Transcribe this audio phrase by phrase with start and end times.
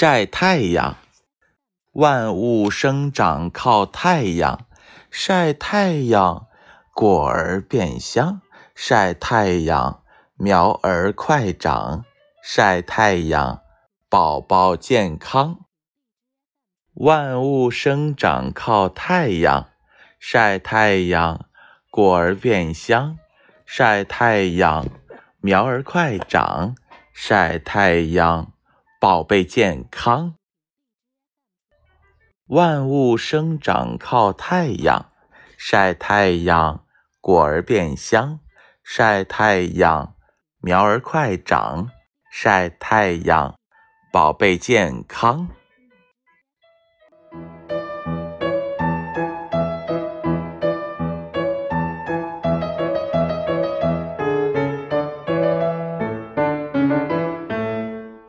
[0.00, 0.96] 晒太阳，
[1.92, 4.66] 万物生长靠太阳。
[5.10, 6.46] 晒太阳，
[6.94, 8.40] 果儿变香；
[8.74, 10.02] 晒太阳，
[10.38, 12.04] 苗儿快长；
[12.42, 13.60] 晒太阳，
[14.08, 15.66] 宝宝健康。
[16.94, 19.68] 万物生长靠太阳。
[20.18, 21.44] 晒太阳，
[21.90, 23.18] 果儿变香；
[23.66, 24.86] 晒太阳，
[25.42, 26.74] 苗儿快长；
[27.12, 28.54] 晒太阳。
[29.00, 30.34] 宝贝健康，
[32.48, 35.10] 万物生长靠太阳。
[35.56, 36.84] 晒太阳，
[37.18, 38.40] 果儿变香；
[38.84, 40.14] 晒太阳，
[40.58, 41.88] 苗儿快长；
[42.30, 43.58] 晒太阳，
[44.12, 45.48] 宝贝健康。